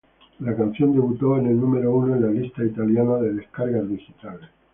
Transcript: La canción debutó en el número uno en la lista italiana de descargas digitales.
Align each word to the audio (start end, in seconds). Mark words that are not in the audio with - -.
La 0.39 0.55
canción 0.55 0.93
debutó 0.93 1.37
en 1.37 1.45
el 1.45 1.61
número 1.61 1.93
uno 1.95 2.15
en 2.15 2.23
la 2.23 2.31
lista 2.31 2.63
italiana 2.65 3.17
de 3.17 3.35
descargas 3.35 3.87
digitales. 3.87 4.49